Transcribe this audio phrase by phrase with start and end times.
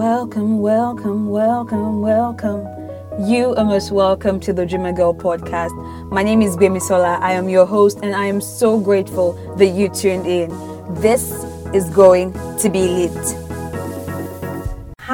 [0.00, 2.66] Welcome, welcome, welcome, welcome.
[3.28, 5.74] You are most welcome to the Dreamer Girl podcast.
[6.10, 7.18] My name is Sola.
[7.20, 10.48] I am your host, and I am so grateful that you tuned in.
[11.02, 11.44] This
[11.74, 13.49] is going to be lit.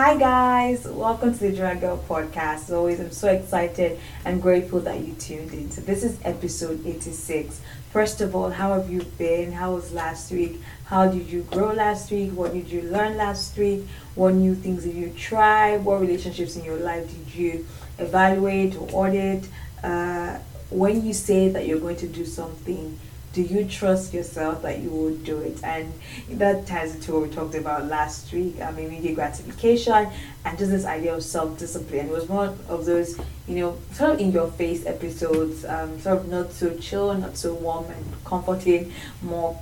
[0.06, 2.66] Hi, guys, welcome to the Dreamer Girl podcast.
[2.66, 5.68] As always, I'm so excited and grateful that you tuned in.
[5.72, 7.60] So, this is episode 86.
[7.90, 9.50] First of all, how have you been?
[9.50, 10.60] How was last week?
[10.84, 12.30] How did you grow last week?
[12.30, 13.84] What did you learn last week?
[14.14, 15.76] What new things did you try?
[15.76, 17.66] What relationships in your life did you
[17.98, 19.48] evaluate or audit?
[19.82, 20.38] Uh,
[20.70, 22.96] when you say that you're going to do something,
[23.36, 25.62] do you trust yourself that you will do it?
[25.62, 25.92] And
[26.30, 28.56] that ties into what we talked about last week.
[28.56, 30.08] Mean, immediate gratification
[30.46, 32.06] and just this idea of self discipline.
[32.06, 36.20] It was one of those, you know, sort of in your face episodes, um, sort
[36.20, 39.60] of not so chill, not so warm and comforting, more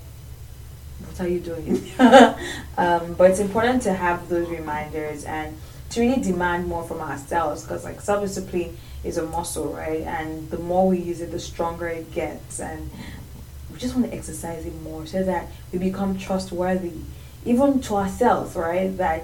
[1.00, 1.82] what are you doing?
[2.78, 5.56] um, but it's important to have those reminders and
[5.90, 10.58] to really demand more from ourselves because like self-discipline is a muscle right and the
[10.58, 12.90] more we use it the stronger it gets and
[13.74, 16.92] we just want to exercise it more so that we become trustworthy,
[17.44, 18.96] even to ourselves, right?
[18.96, 19.22] That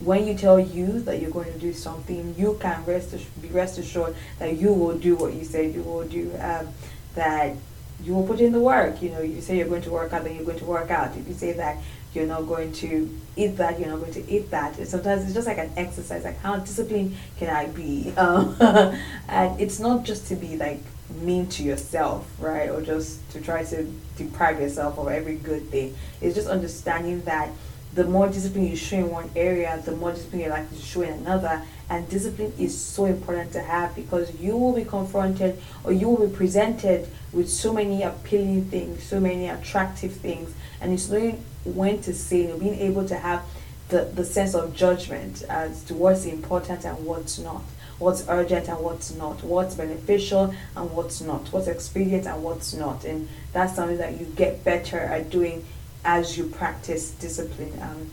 [0.00, 3.78] when you tell you that you're going to do something, you can rest be rest
[3.78, 6.30] assured that you will do what you say you will do.
[6.38, 6.68] Um,
[7.14, 7.56] that
[8.02, 9.00] you will put in the work.
[9.02, 11.16] You know, you say you're going to work out, then you're going to work out.
[11.16, 11.78] If you say that
[12.14, 14.78] you're not going to eat that, you're not going to eat that.
[14.78, 18.12] And sometimes it's just like an exercise, like how disciplined can I be?
[18.18, 18.56] Um,
[19.28, 22.68] and it's not just to be like mean to yourself, right?
[22.68, 23.84] Or just to try to
[24.16, 25.96] deprive yourself of every good thing.
[26.20, 27.50] It's just understanding that
[27.94, 31.02] the more discipline you show in one area, the more discipline you're likely to show
[31.02, 31.62] in another.
[31.90, 36.28] And discipline is so important to have because you will be confronted or you will
[36.28, 40.54] be presented with so many appealing things, so many attractive things.
[40.80, 43.42] And it's knowing when to say, you know, being able to have
[43.88, 47.62] the, the sense of judgment as to what's important and what's not
[47.98, 53.04] what's urgent and what's not, what's beneficial and what's not, what's expedient and what's not.
[53.04, 55.64] And that's something that you get better at doing
[56.04, 57.78] as you practice discipline.
[57.82, 58.10] Um,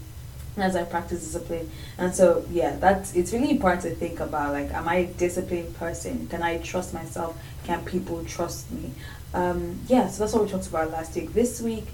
[0.58, 1.70] as I practice discipline.
[1.98, 5.76] And so, yeah, that's it's really important to think about like, am I a disciplined
[5.76, 6.28] person?
[6.28, 7.38] Can I trust myself?
[7.66, 8.92] Can people trust me?
[9.34, 11.34] Um, yeah, so that's what we talked about last week.
[11.34, 11.88] This week,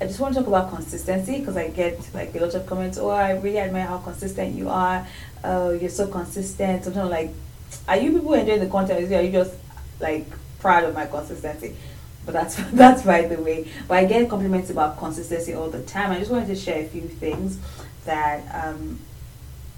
[0.00, 2.98] I just want to talk about consistency because I get like a lot of comments.
[2.98, 5.06] Oh, I really admire how consistent you are.
[5.44, 6.84] Oh, you're so consistent.
[6.84, 7.30] Sometimes like,
[7.86, 9.12] are you people enjoying the content?
[9.12, 9.54] Are you just
[10.00, 10.26] like
[10.58, 11.76] proud of my consistency?
[12.24, 13.68] But that's that's by the way.
[13.86, 16.10] But I get compliments about consistency all the time.
[16.10, 17.58] I just wanted to share a few things
[18.04, 18.98] that um,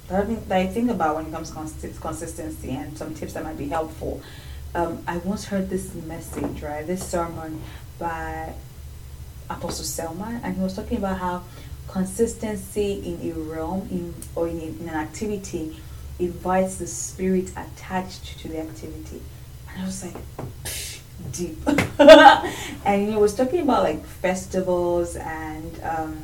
[0.08, 3.34] that I think, that I think about when it comes to consistency and some tips
[3.34, 4.22] that might be helpful.
[4.74, 6.86] Um, I once heard this message, right?
[6.86, 7.62] This sermon
[7.98, 8.54] by
[9.48, 11.42] Apostle Selman, and he was talking about how
[11.88, 15.76] consistency in a realm in or in, in an activity
[16.18, 19.20] invites the spirit attached to the activity.
[19.68, 20.16] And I was like,
[21.32, 21.58] deep.
[22.84, 26.18] and he was talking about like festivals and um,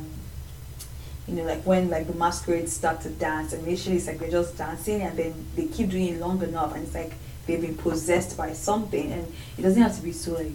[1.27, 4.31] you know, like when like the masquerades start to dance and initially it's like they're
[4.31, 7.13] just dancing and then they keep doing it long enough and it's like
[7.45, 10.51] they've been possessed by something and it doesn't have to be so like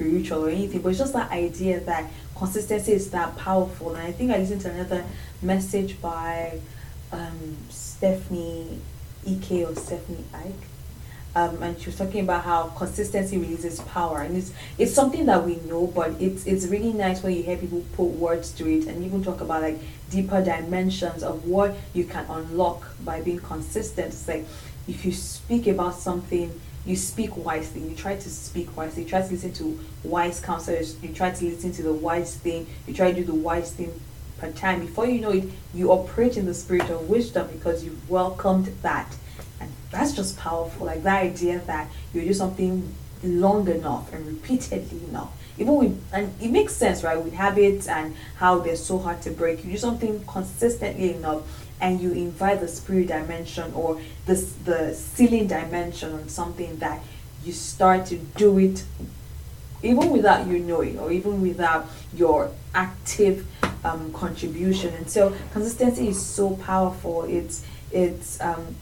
[0.00, 3.94] spiritual or anything, but it's just that idea that consistency is that powerful.
[3.94, 5.04] And I think I listened to another
[5.42, 6.58] message by
[7.12, 8.80] um, Stephanie
[9.26, 10.66] Ek or Stephanie Ike.
[11.36, 15.46] Um, and she was talking about how consistency releases power, and it's it's something that
[15.46, 18.88] we know, but it's it's really nice when you hear people put words to it,
[18.88, 19.78] and even talk about like
[20.10, 24.08] deeper dimensions of what you can unlock by being consistent.
[24.08, 24.44] It's like
[24.88, 26.50] if you speak about something
[26.86, 27.82] you speak wisely.
[27.82, 29.02] You try to speak wisely.
[29.02, 31.02] You try to listen to wise counselors.
[31.02, 32.66] You try to listen to the wise thing.
[32.86, 34.00] You try to do the wise thing
[34.38, 34.80] per time.
[34.80, 39.14] Before you know it, you operate in the spirit of wisdom because you've welcomed that.
[39.60, 40.86] And that's just powerful.
[40.86, 45.30] Like that idea that you do something long enough and repeatedly enough.
[45.58, 47.22] Even with, and it makes sense, right?
[47.22, 49.62] With habits and how they're so hard to break.
[49.62, 51.42] You do something consistently enough
[51.80, 54.34] and you invite the spirit dimension or the,
[54.64, 57.00] the ceiling dimension on something that
[57.44, 58.84] you start to do it
[59.82, 63.46] even without you knowing or even without your active
[63.84, 64.94] um, contribution.
[64.94, 67.24] And so consistency is so powerful.
[67.24, 68.76] It's it's um,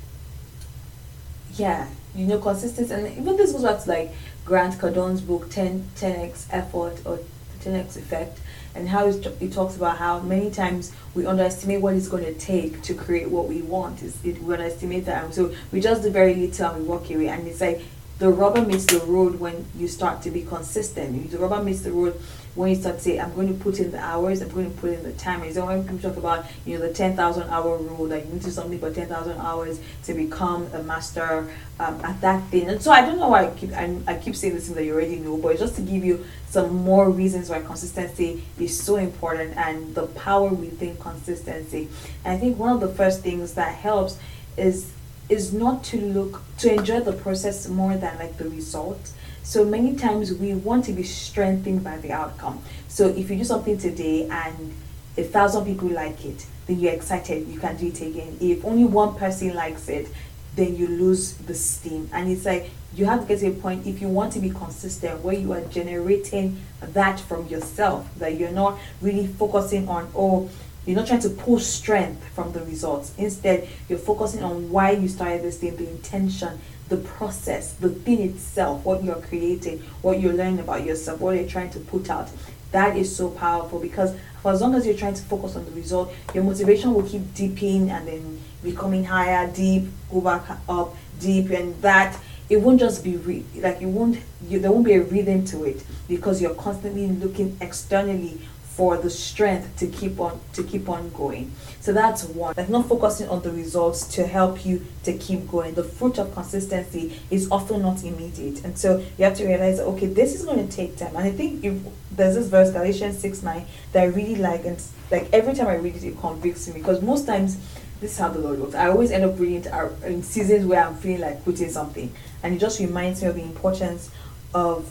[1.54, 2.92] yeah you know consistency.
[2.92, 4.12] And even this goes back to like
[4.44, 7.20] grant cardone's book 10 10x effort or
[7.60, 8.40] 10x effect
[8.74, 12.82] and how he talks about how many times we underestimate what it's going to take
[12.82, 14.02] to create what we want.
[14.02, 17.10] Is it we underestimate that, and so we just do very little and we walk
[17.10, 17.28] away.
[17.28, 17.82] And it's like
[18.18, 21.30] the rubber meets the road when you start to be consistent.
[21.30, 22.20] The rubber meets the road
[22.56, 24.80] when you start to say, I'm going to put in the hours, I'm going to
[24.80, 25.42] put in the time.
[25.42, 28.40] And so when people talk about, you know, the 10,000 hour rule, that you need
[28.40, 31.48] to do something for 10,000 hours to become a master
[31.78, 32.68] um, at that thing.
[32.68, 34.84] And so I don't know why I keep, I, I keep saying this thing that
[34.84, 38.76] you already know, but it's just to give you some more reasons why consistency is
[38.76, 41.88] so important and the power within consistency.
[42.24, 44.18] And I think one of the first things that helps
[44.56, 44.90] is
[45.28, 49.12] is not to look to enjoy the process more than like the result
[49.48, 52.60] so many times we want to be strengthened by the outcome.
[52.88, 54.74] So if you do something today and
[55.16, 58.36] a thousand people like it, then you're excited, you can do it again.
[58.42, 60.08] If only one person likes it,
[60.54, 62.10] then you lose the steam.
[62.12, 64.50] And it's like you have to get to a point if you want to be
[64.50, 70.50] consistent where you are generating that from yourself, that you're not really focusing on, oh,
[70.88, 73.12] you're not trying to pull strength from the results.
[73.18, 76.58] Instead, you're focusing on why you started this thing, the intention,
[76.88, 81.46] the process, the thing itself, what you're creating, what you're learning about yourself, what you're
[81.46, 82.30] trying to put out.
[82.72, 85.72] That is so powerful because for as long as you're trying to focus on the
[85.72, 91.50] result, your motivation will keep dipping and then becoming higher, deep, go back up, deep,
[91.50, 92.18] and that
[92.48, 94.18] it won't just be re- like it won't
[94.48, 98.40] you, there won't be a rhythm to it because you're constantly looking externally
[98.78, 101.50] for the strength to keep on to keep on going.
[101.80, 102.54] So that's one.
[102.56, 105.74] Like not focusing on the results to help you to keep going.
[105.74, 108.64] The fruit of consistency is often not immediate.
[108.64, 111.16] And so you have to realize okay this is going to take time.
[111.16, 111.74] And i think if
[112.12, 115.74] there's this verse galatians 6 9 that i really like and like every time i
[115.74, 116.74] read it it convicts me.
[116.74, 117.58] Because most times
[118.00, 118.76] this is how the Lord works.
[118.76, 122.12] I always end up reading it uh, in seasons where I'm feeling like quitting something,
[122.44, 124.10] and it just reminds me of the importance
[124.54, 124.88] of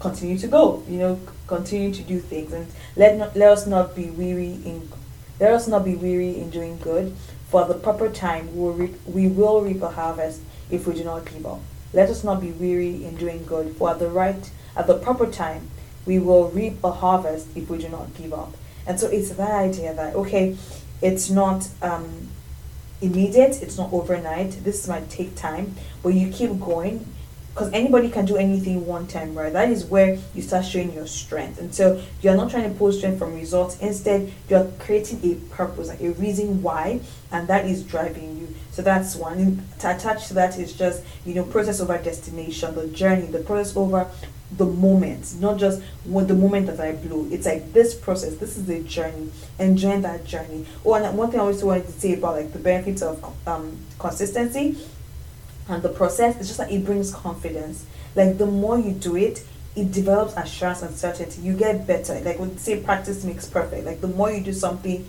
[0.00, 0.82] continue to go.
[0.88, 2.66] You know, continue to do things, and
[2.96, 4.88] let not, let us not be weary in
[5.40, 7.14] let us not be weary in doing good.
[7.48, 10.40] For the proper time we will reap, we will reap a harvest
[10.70, 11.60] if we do not give up.
[11.92, 13.76] Let us not be weary in doing good.
[13.76, 15.70] For at the right at the proper time
[16.06, 18.54] we will reap a harvest if we do not give up.
[18.86, 20.56] And so it's that idea that okay,
[21.00, 22.28] it's not um,
[23.00, 24.64] immediate, it's not overnight.
[24.64, 27.06] This might take time, but you keep going
[27.58, 29.52] because anybody can do anything one time, right?
[29.52, 31.58] That is where you start showing your strength.
[31.58, 33.76] And so you're not trying to pull strength from results.
[33.80, 37.00] Instead, you're creating a purpose, like a reason why,
[37.32, 38.54] and that is driving you.
[38.70, 39.38] So that's one.
[39.38, 43.40] And to attach to that is just, you know, process over destination, the journey, the
[43.40, 44.08] process over
[44.56, 47.28] the moment, not just what the moment that I blew.
[47.32, 50.64] It's like this process, this is the journey, enjoying that journey.
[50.86, 53.76] Oh, and one thing I also wanted to say about like the benefits of um,
[53.98, 54.78] consistency
[55.68, 57.84] and the process it's just like it brings confidence.
[58.14, 59.44] Like the more you do it
[59.76, 61.40] it develops assurance and certainty.
[61.40, 62.18] You get better.
[62.20, 63.84] Like we say practice makes perfect.
[63.84, 65.08] Like the more you do something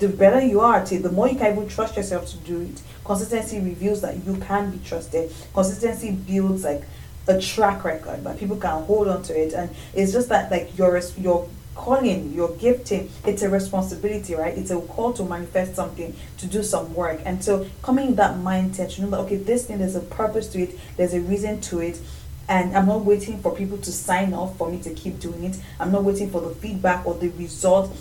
[0.00, 1.02] the better you are at it.
[1.02, 2.82] The more you can even trust yourself to do it.
[3.04, 5.32] Consistency reveals that you can be trusted.
[5.52, 6.82] Consistency builds like
[7.28, 9.52] a track record that people can hold on to it.
[9.52, 14.56] And it's just that like your your calling, your gifting, it's a responsibility, right?
[14.56, 17.20] It's a call to manifest something, to do some work.
[17.24, 20.48] And so coming in that mindset, you know that okay, this thing there's a purpose
[20.48, 22.00] to it, there's a reason to it.
[22.48, 25.58] And I'm not waiting for people to sign off for me to keep doing it.
[25.80, 27.96] I'm not waiting for the feedback or the result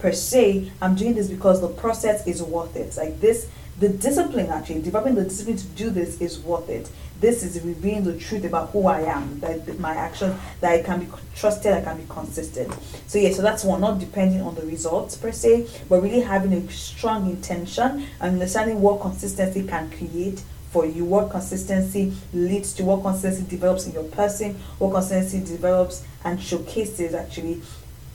[0.00, 0.72] per se.
[0.82, 2.96] I'm doing this because the process is worth it.
[2.96, 3.48] Like this,
[3.78, 6.90] the discipline actually, developing the discipline to do this is worth it
[7.24, 11.00] this is revealing the truth about who I am, that my actions, that I can
[11.00, 12.70] be trusted, I can be consistent.
[13.06, 16.52] So yeah, so that's one, not depending on the results per se, but really having
[16.52, 22.84] a strong intention and understanding what consistency can create for you, what consistency leads to,
[22.84, 27.62] what consistency develops in your person, what consistency develops and showcases actually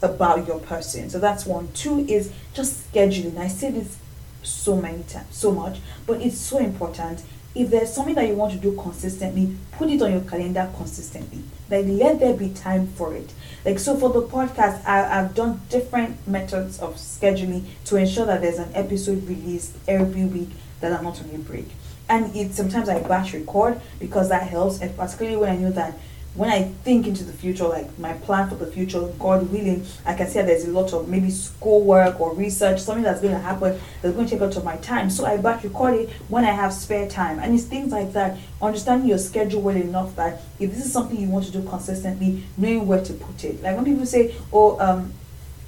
[0.03, 1.09] about your person.
[1.09, 1.69] So that's one.
[1.73, 3.37] Two is just scheduling.
[3.37, 3.97] I say this
[4.43, 7.23] so many times, so much, but it's so important
[7.55, 11.41] if there's something that you want to do consistently, put it on your calendar consistently.
[11.69, 13.31] Like let there be time for it.
[13.65, 18.41] Like so for the podcast, I, I've done different methods of scheduling to ensure that
[18.41, 21.67] there's an episode released every week that I'm not on a break.
[22.07, 25.95] And it sometimes I batch record because that helps, and particularly when I know that
[26.39, 30.13] when I think into the future, like my plan for the future, God willing, I
[30.13, 33.39] can see there's a lot of maybe school work or research, something that's going to
[33.41, 35.09] happen that's going to take a lot of my time.
[35.09, 37.39] So I back record it when I have spare time.
[37.39, 41.19] And it's things like that, understanding your schedule well enough that if this is something
[41.19, 43.61] you want to do consistently, knowing where to put it.
[43.61, 45.11] Like when people say, oh, um,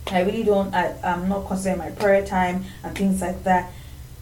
[0.07, 3.73] I really don't, I, I'm not considering my prayer time and things like that.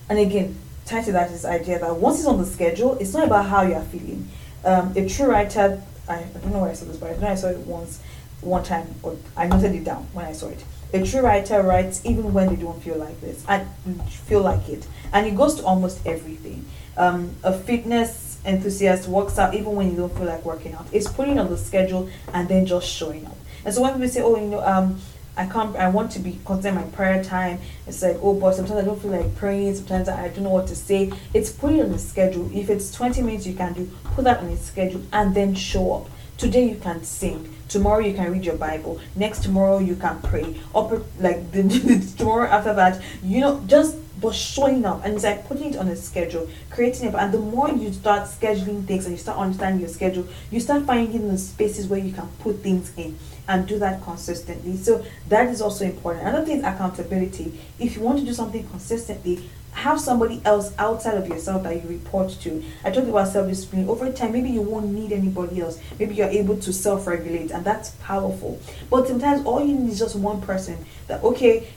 [0.09, 0.55] And again,
[0.87, 3.61] tied to that is idea that once it's on the schedule, it's not about how
[3.61, 4.27] you're feeling.
[4.65, 7.27] Um, a true writer I, I don't know where I saw this, but I know
[7.27, 7.99] I saw it once,
[8.41, 10.63] one time, or I noted it down when I saw it.
[10.93, 13.69] A true writer writes even when they don't feel like this, and
[14.09, 16.65] feel like it, and it goes to almost everything.
[16.97, 20.87] Um, a fitness enthusiast works out even when you don't feel like working out.
[20.91, 23.37] It's putting on the schedule and then just showing up.
[23.65, 24.99] And so when people say, oh, you know, um,
[25.39, 27.59] I can't, I want to be constant my prayer time.
[27.87, 29.73] It's like, oh, but sometimes I don't feel like praying.
[29.73, 31.13] Sometimes I don't know what to say.
[31.33, 32.51] It's put it on the schedule.
[32.53, 35.93] If it's 20 minutes you can do, put that on the schedule and then show
[35.93, 36.09] up.
[36.37, 37.55] Today you can sing.
[37.69, 38.99] Tomorrow you can read your Bible.
[39.15, 40.59] Next tomorrow you can pray.
[40.73, 45.47] Like the, the tomorrow after that, you know, just but showing up and it's like
[45.47, 47.15] putting it on a schedule, creating it.
[47.15, 50.85] And the more you start scheduling things and you start understanding your schedule, you start
[50.85, 54.77] finding the spaces where you can put things in and do that consistently.
[54.77, 56.27] So that is also important.
[56.27, 57.59] Another thing is accountability.
[57.79, 61.87] If you want to do something consistently, have somebody else outside of yourself that you
[61.87, 62.63] report to.
[62.83, 63.87] I talked about self discipline.
[63.87, 65.79] Over time, maybe you won't need anybody else.
[65.97, 68.59] Maybe you're able to self regulate, and that's powerful.
[68.89, 71.67] But sometimes all you need is just one person that, okay,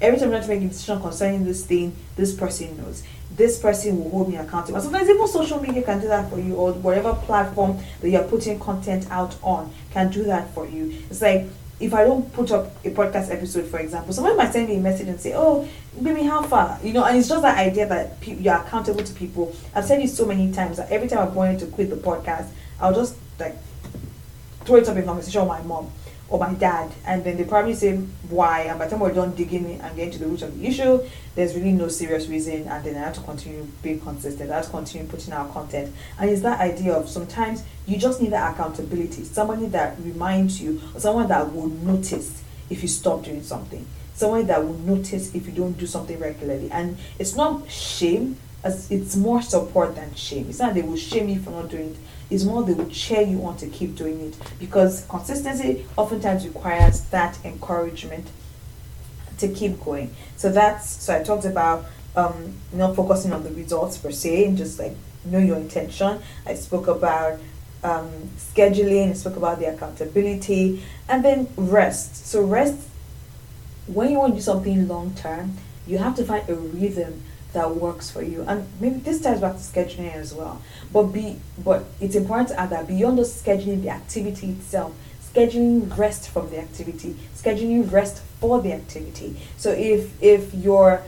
[0.00, 3.02] every time I'm to make a decision concerning this thing, this person knows.
[3.34, 4.80] This person will hold me accountable.
[4.80, 8.58] Sometimes even social media can do that for you, or whatever platform that you're putting
[8.58, 10.96] content out on can do that for you.
[11.10, 11.46] It's like
[11.78, 14.80] if I don't put up a podcast episode, for example, someone might send me a
[14.80, 15.68] message and say, "Oh,
[16.00, 19.12] baby, how far?" You know, and it's just that idea that pe- you're accountable to
[19.12, 19.54] people.
[19.74, 22.46] I've said it so many times that every time I've wanted to quit the podcast,
[22.80, 23.56] I'll just like
[24.64, 25.90] throw it up in conversation with my mom
[26.28, 27.96] or my dad, and then they probably say
[28.28, 28.62] why.
[28.62, 31.00] And by the time we're done digging and getting to the root of the issue,
[31.34, 34.50] there's really no serious reason, and then I have to continue being consistent.
[34.50, 38.20] I have to continue putting out content, and it's that idea of sometimes you just
[38.20, 43.22] need that accountability, somebody that reminds you, or someone that will notice if you stop
[43.22, 47.70] doing something, someone that will notice if you don't do something regularly, and it's not
[47.70, 48.36] shame.
[48.64, 50.46] It's more support than shame.
[50.48, 51.96] It's not they will shame you for not doing it
[52.30, 57.00] is more they will cheer you on to keep doing it because consistency oftentimes requires
[57.06, 58.26] that encouragement
[59.38, 60.14] to keep going.
[60.36, 64.56] So that's so I talked about um, not focusing on the results per se and
[64.56, 66.20] just like know your intention.
[66.46, 67.38] I spoke about
[67.84, 72.26] um, scheduling, I spoke about the accountability, and then rest.
[72.26, 72.88] So rest
[73.86, 75.56] when you want to do something long term,
[75.86, 77.22] you have to find a rhythm
[77.56, 78.44] that works for you.
[78.46, 80.62] And maybe this ties back to scheduling as well.
[80.92, 85.96] But be but it's important to add that beyond just scheduling the activity itself, scheduling
[85.98, 89.36] rest from the activity, scheduling rest for the activity.
[89.56, 91.02] So if if you're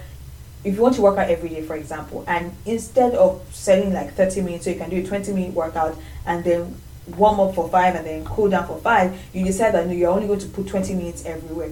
[0.64, 4.14] if you want to work out every day, for example, and instead of setting like
[4.14, 6.74] 30 minutes, so you can do a 20 minute workout and then
[7.16, 10.26] warm up for five and then cool down for five, you decide that you're only
[10.26, 11.70] going to put 20 minutes everywhere.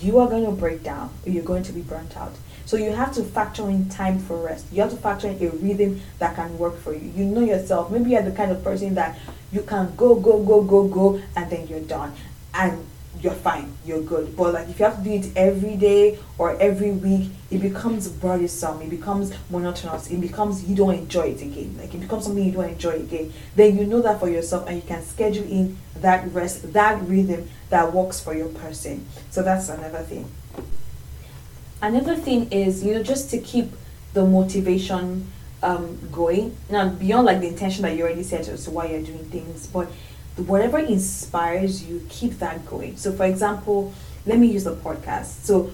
[0.00, 2.32] You are going to break down you're going to be burnt out.
[2.66, 4.66] So you have to factor in time for rest.
[4.72, 7.12] You have to factor in a rhythm that can work for you.
[7.14, 7.90] You know yourself.
[7.90, 9.18] Maybe you're the kind of person that
[9.52, 12.14] you can go, go, go, go, go, and then you're done.
[12.54, 12.86] And
[13.20, 14.36] you're fine, you're good.
[14.36, 18.08] But like if you have to do it every day or every week, it becomes
[18.08, 21.76] burdensome, it becomes monotonous, it becomes you don't enjoy it again.
[21.78, 23.32] Like it becomes something you don't enjoy again.
[23.56, 27.48] Then you know that for yourself and you can schedule in that rest, that rhythm
[27.70, 29.06] that works for your person.
[29.30, 30.30] So that's another thing.
[31.84, 33.70] Another thing is, you know, just to keep
[34.14, 35.30] the motivation
[35.62, 36.56] um, going.
[36.70, 39.66] Now, beyond like the intention that you already set as to why you're doing things,
[39.66, 39.88] but
[40.36, 42.96] whatever inspires you, keep that going.
[42.96, 43.92] So, for example,
[44.24, 45.44] let me use the podcast.
[45.44, 45.72] So,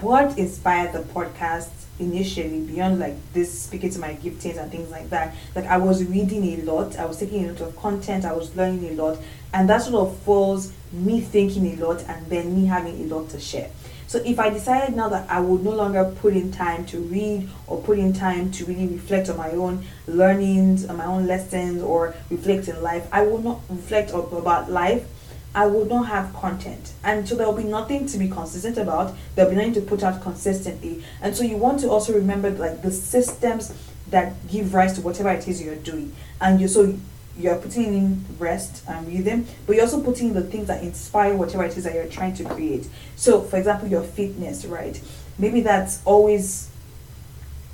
[0.00, 1.68] what inspired the podcast
[1.98, 6.02] initially beyond like this speaking to my giftings and things like that like i was
[6.04, 9.18] reading a lot i was taking a lot of content i was learning a lot
[9.52, 13.28] and that sort of falls me thinking a lot and then me having a lot
[13.28, 13.70] to share
[14.12, 17.48] so if I decided now that I would no longer put in time to read
[17.66, 21.82] or put in time to really reflect on my own learnings, on my own lessons,
[21.82, 25.06] or reflect in life, I will not reflect about life.
[25.54, 26.92] I would not have content.
[27.02, 29.16] And so there will be nothing to be consistent about.
[29.34, 31.02] There'll be nothing to put out consistently.
[31.22, 33.72] And so you want to also remember like the systems
[34.10, 36.14] that give rise to whatever it is you're doing.
[36.38, 36.98] And you so
[37.38, 41.34] you're putting in rest and rhythm, but you're also putting in the things that inspire
[41.34, 42.86] whatever it is that you're trying to create.
[43.16, 45.00] So, for example, your fitness, right?
[45.38, 46.68] Maybe that's always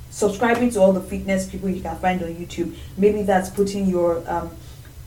[0.09, 2.75] subscribing to all the fitness people you can find on YouTube.
[2.97, 4.51] Maybe that's putting your um,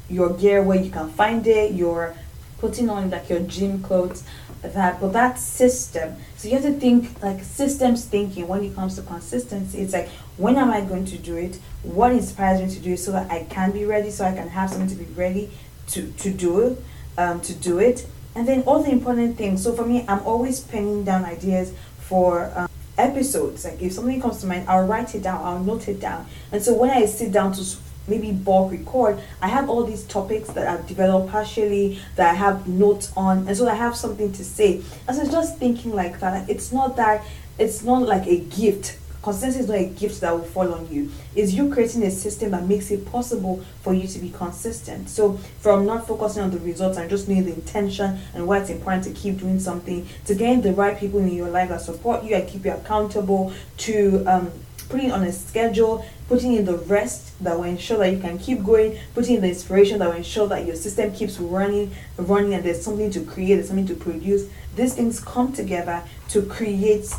[0.08, 1.72] your gear where you can find it.
[1.72, 2.14] You're
[2.58, 4.22] putting on like your gym clothes,
[4.62, 5.00] that.
[5.00, 6.16] But that system.
[6.36, 9.78] So you have to think like systems thinking when it comes to consistency.
[9.78, 11.58] It's like when am I going to do it?
[11.82, 14.48] What inspires me to do it so that I can be ready, so I can
[14.48, 15.50] have something to be ready
[15.88, 16.84] to, to do it,
[17.18, 18.06] um, to do it.
[18.34, 19.62] And then all the important things.
[19.62, 23.64] So for me, I'm always penning down ideas for um, episodes.
[23.64, 26.26] Like if something comes to mind, I'll write it down, I'll note it down.
[26.50, 27.64] And so when I sit down to
[28.06, 32.66] maybe bulk record, I have all these topics that I've developed partially that I have
[32.66, 34.82] notes on, and so I have something to say.
[35.08, 36.48] And so just thinking like that.
[36.48, 37.24] It's not that
[37.58, 41.10] it's not like a gift consistency is not a gift that will fall on you.
[41.34, 45.08] It's you creating a system that makes it possible for you to be consistent.
[45.08, 48.70] So from not focusing on the results and just knowing the intention and why it's
[48.70, 52.24] important to keep doing something, to getting the right people in your life that support
[52.24, 54.50] you and keep you accountable, to um,
[54.92, 58.62] putting on a schedule, putting in the rest that will ensure that you can keep
[58.62, 62.62] going, putting in the inspiration that will ensure that your system keeps running, running, and
[62.62, 64.50] there's something to create, there's something to produce.
[64.76, 67.10] These things come together to create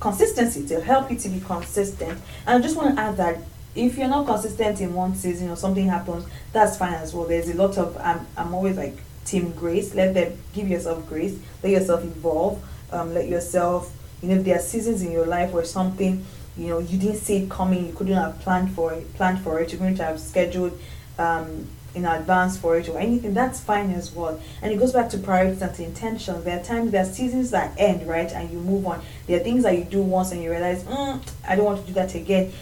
[0.00, 2.18] consistency, to help you to be consistent.
[2.44, 3.38] And I just want to add that
[3.76, 7.26] if you're not consistent in one season or something happens, that's fine as well.
[7.26, 9.94] There's a lot of I'm I'm always like team grace.
[9.94, 11.38] Let them give yourself grace.
[11.62, 12.60] Let yourself evolve.
[12.90, 16.26] Um, let yourself you know if there are seasons in your life where something
[16.60, 19.60] you know you didn't see it coming you couldn't have planned for it planned for
[19.60, 20.78] it you couldn't have scheduled
[21.18, 23.34] um, in advance for it or anything.
[23.34, 24.40] That's fine as well.
[24.62, 26.44] And it goes back to priorities and to intentions.
[26.44, 29.02] There are times there are seasons that end right and you move on.
[29.26, 31.86] There are things that you do once and you realize mm, i don't want to
[31.86, 32.52] do that again.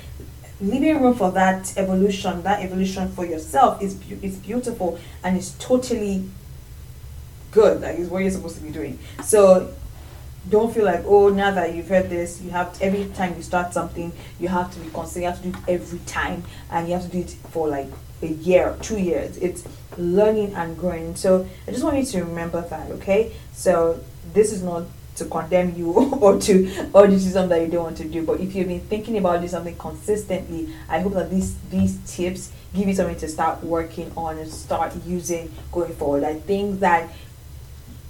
[0.61, 6.29] Leaving room for that evolution that evolution for yourself is is beautiful and it's totally
[7.53, 7.81] good.
[7.81, 8.99] Like is what you're supposed to be doing.
[9.23, 9.73] So
[10.49, 13.43] don't feel like oh now that you've heard this you have to, every time you
[13.43, 15.23] start something you have to be consistent.
[15.23, 17.89] You have to do it every time and you have to do it for like
[18.21, 19.37] a year two years.
[19.37, 19.65] It's
[19.97, 21.15] learning and growing.
[21.17, 23.33] So i just want you to remember that okay?
[23.53, 24.01] So
[24.33, 24.85] this is not
[25.17, 25.91] to condemn you
[26.21, 28.69] or to or this is something that you don't want to do but if you've
[28.69, 33.17] been thinking about doing something consistently i hope that these these tips give you something
[33.17, 36.25] to start working on and start using going forward.
[36.25, 37.11] I think that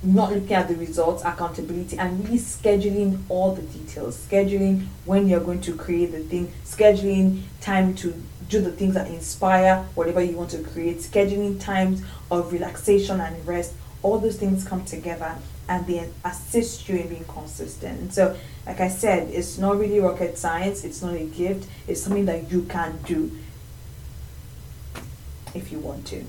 [0.02, 4.16] not looking at the results, accountability, and really scheduling all the details.
[4.16, 8.14] Scheduling when you're going to create the thing, scheduling time to
[8.48, 13.46] do the things that inspire whatever you want to create, scheduling times of relaxation and
[13.46, 13.74] rest.
[14.02, 15.36] All those things come together
[15.68, 18.00] and they assist you in being consistent.
[18.00, 18.36] And So,
[18.66, 22.50] like I said, it's not really rocket science, it's not a gift, it's something that
[22.50, 23.36] you can do
[25.54, 26.24] if you want to.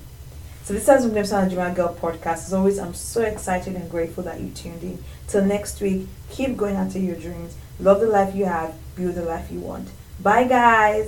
[0.69, 2.45] So this has been the Dreamer Girl podcast.
[2.45, 5.03] As always, I'm so excited and grateful that you tuned in.
[5.27, 7.55] Till next week, keep going after your dreams.
[7.79, 9.87] Love the life you have, build the life you want.
[10.21, 11.07] Bye guys.